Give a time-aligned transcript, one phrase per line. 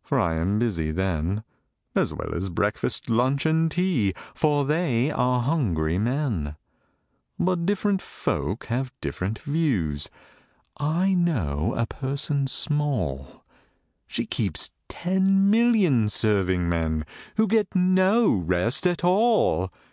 [0.00, 1.42] For I am busy then,
[1.96, 6.54] As well as breakfast, lunch, and tea, For they are hungry men:
[7.36, 10.08] But different folk have different views:
[10.76, 13.42] I know a person small
[14.06, 17.04] She keeps ten million serving men,
[17.36, 19.72] Who get no rest at all!